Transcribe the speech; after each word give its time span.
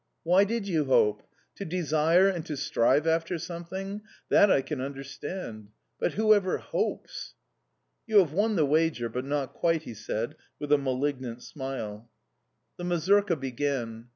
"Why 0.23 0.45
did 0.45 0.67
you 0.67 0.85
hope? 0.85 1.21
To 1.57 1.63
desire 1.63 2.27
and 2.27 2.43
to 2.47 2.57
strive 2.57 3.05
after 3.05 3.37
something 3.37 4.01
that 4.29 4.51
I 4.51 4.63
can 4.63 4.81
understand! 4.81 5.67
But 5.99 6.13
who 6.13 6.33
ever 6.33 6.57
hopes?" 6.57 7.35
"You 8.07 8.17
have 8.17 8.33
won 8.33 8.55
the 8.55 8.65
wager, 8.65 9.09
but 9.09 9.25
not 9.25 9.53
quite," 9.53 9.83
he 9.83 9.93
said, 9.93 10.37
with 10.57 10.71
a 10.71 10.79
malignant 10.79 11.43
smile. 11.43 12.09
The 12.77 12.83
mazurka 12.83 13.35
began. 13.35 14.09